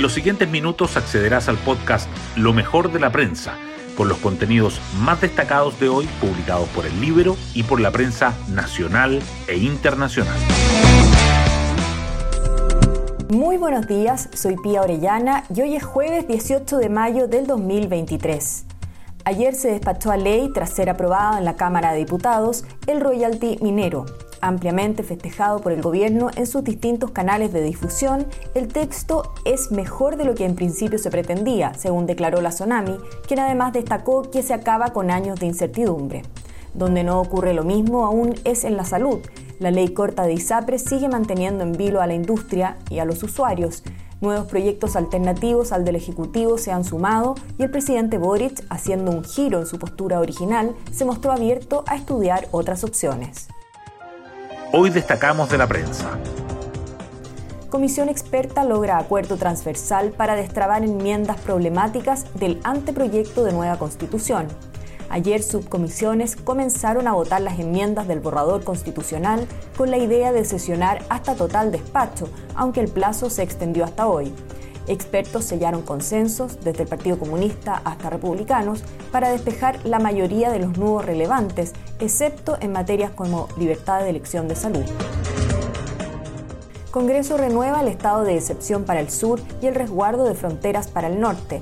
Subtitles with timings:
[0.00, 3.58] En los siguientes minutos accederás al podcast Lo mejor de la prensa,
[3.98, 8.32] con los contenidos más destacados de hoy publicados por el libro y por la prensa
[8.48, 10.38] nacional e internacional.
[13.28, 18.64] Muy buenos días, soy Pía Orellana y hoy es jueves 18 de mayo del 2023.
[19.26, 23.58] Ayer se despachó a ley, tras ser aprobada en la Cámara de Diputados, el royalty
[23.60, 24.06] minero.
[24.42, 30.16] Ampliamente festejado por el gobierno en sus distintos canales de difusión, el texto es mejor
[30.16, 32.96] de lo que en principio se pretendía, según declaró la Tsunami,
[33.28, 36.22] quien además destacó que se acaba con años de incertidumbre.
[36.72, 39.18] Donde no ocurre lo mismo aún es en la salud.
[39.58, 43.22] La ley corta de ISAPRE sigue manteniendo en vilo a la industria y a los
[43.22, 43.82] usuarios.
[44.22, 49.24] Nuevos proyectos alternativos al del Ejecutivo se han sumado y el presidente Boric, haciendo un
[49.24, 53.48] giro en su postura original, se mostró abierto a estudiar otras opciones.
[54.72, 56.16] Hoy destacamos de la prensa.
[57.70, 64.46] Comisión experta logra acuerdo transversal para destrabar enmiendas problemáticas del anteproyecto de nueva constitución.
[65.08, 69.44] Ayer subcomisiones comenzaron a votar las enmiendas del borrador constitucional
[69.76, 74.32] con la idea de sesionar hasta total despacho, aunque el plazo se extendió hasta hoy.
[74.90, 80.76] Expertos sellaron consensos, desde el Partido Comunista hasta republicanos, para despejar la mayoría de los
[80.76, 84.84] nudos relevantes, excepto en materias como libertad de elección de salud.
[86.90, 91.06] Congreso renueva el estado de excepción para el sur y el resguardo de fronteras para
[91.06, 91.60] el norte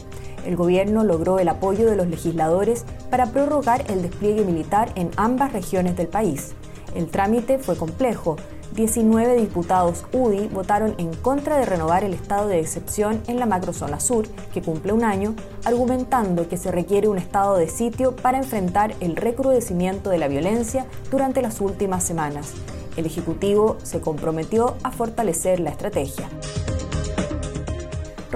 [0.48, 5.52] el gobierno logró el apoyo de los legisladores para prorrogar el despliegue militar en ambas
[5.52, 6.52] regiones del país.
[6.94, 8.36] El trámite fue complejo.
[8.74, 14.00] 19 diputados UDI votaron en contra de renovar el estado de excepción en la macrozona
[14.00, 18.94] sur, que cumple un año, argumentando que se requiere un estado de sitio para enfrentar
[19.00, 22.52] el recrudecimiento de la violencia durante las últimas semanas.
[22.96, 26.28] El Ejecutivo se comprometió a fortalecer la estrategia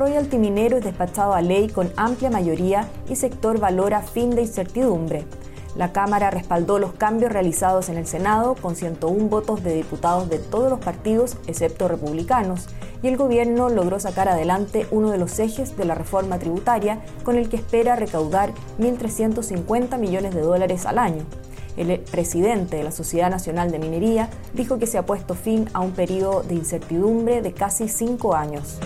[0.02, 5.24] royalty minero es despachado a ley con amplia mayoría y sector valora fin de incertidumbre.
[5.74, 10.38] La Cámara respaldó los cambios realizados en el Senado con 101 votos de diputados de
[10.38, 12.68] todos los partidos, excepto republicanos,
[13.02, 17.36] y el gobierno logró sacar adelante uno de los ejes de la reforma tributaria con
[17.36, 21.24] el que espera recaudar 1.350 millones de dólares al año.
[21.78, 25.80] El presidente de la Sociedad Nacional de Minería dijo que se ha puesto fin a
[25.80, 28.78] un periodo de incertidumbre de casi cinco años.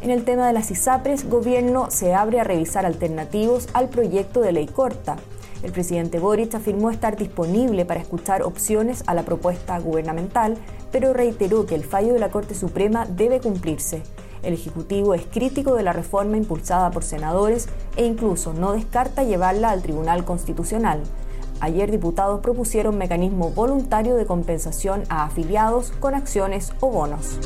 [0.00, 4.52] En el tema de las ISAPRES, gobierno se abre a revisar alternativos al proyecto de
[4.52, 5.16] ley corta.
[5.64, 10.56] El presidente Boric afirmó estar disponible para escuchar opciones a la propuesta gubernamental,
[10.92, 14.02] pero reiteró que el fallo de la Corte Suprema debe cumplirse.
[14.44, 19.70] El Ejecutivo es crítico de la reforma impulsada por senadores e incluso no descarta llevarla
[19.70, 21.02] al Tribunal Constitucional.
[21.58, 27.40] Ayer diputados propusieron mecanismo voluntario de compensación a afiliados con acciones o bonos.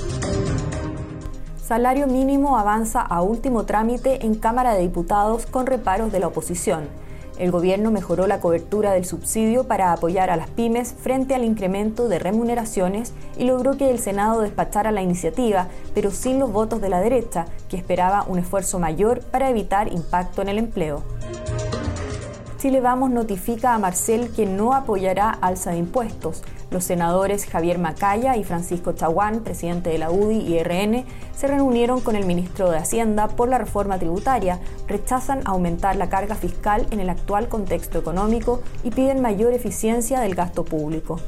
[1.73, 6.87] Salario mínimo avanza a último trámite en Cámara de Diputados con reparos de la oposición.
[7.39, 12.09] El gobierno mejoró la cobertura del subsidio para apoyar a las pymes frente al incremento
[12.09, 16.91] de remuneraciones y logró que el Senado despachara la iniciativa, pero sin los votos de
[16.91, 21.03] la derecha, que esperaba un esfuerzo mayor para evitar impacto en el empleo.
[22.59, 26.43] Chile Vamos notifica a Marcel que no apoyará alza de impuestos.
[26.73, 31.05] Los senadores Javier Macaya y Francisco Chaguán, presidente de la UDI y RN,
[31.37, 36.35] se reunieron con el ministro de Hacienda por la reforma tributaria, rechazan aumentar la carga
[36.35, 41.21] fiscal en el actual contexto económico y piden mayor eficiencia del gasto público.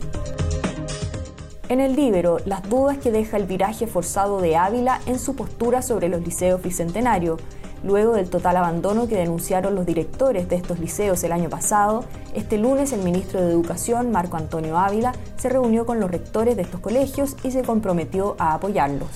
[1.69, 5.83] En el libro, las dudas que deja el viraje forzado de Ávila en su postura
[5.83, 7.39] sobre los liceos bicentenarios
[7.85, 12.57] Luego del total abandono que denunciaron los directores de estos liceos el año pasado, este
[12.57, 16.81] lunes el ministro de Educación, Marco Antonio Ávila, se reunió con los rectores de estos
[16.81, 19.11] colegios y se comprometió a apoyarlos.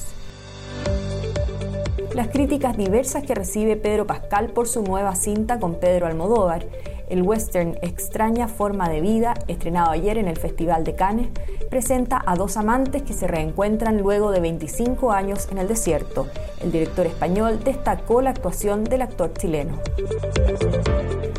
[2.14, 6.66] Las críticas diversas que recibe Pedro Pascal por su nueva cinta con Pedro Almodóvar
[7.10, 11.28] el western Extraña Forma de Vida, estrenado ayer en el Festival de Cannes,
[11.70, 16.26] presenta a dos amantes que se reencuentran luego de 25 años en el desierto.
[16.62, 19.78] El director español destacó la actuación del actor chileno.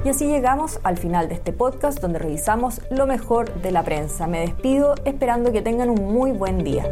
[0.04, 4.28] Y así llegamos al final de este podcast donde revisamos lo mejor de la prensa.
[4.28, 6.92] Me despido esperando que tengan un muy buen día.